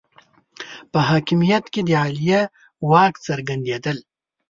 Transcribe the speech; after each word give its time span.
په 0.91 0.99
حاکمیت 1.09 1.65
کې 1.73 1.81
د 1.87 1.89
عالیه 2.01 2.41
واک 2.89 3.13
څرګندېدل 3.27 3.97